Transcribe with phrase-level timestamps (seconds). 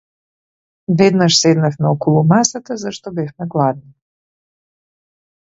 [1.01, 3.95] Веднаш седнавме околу масата зашто бевме гладни.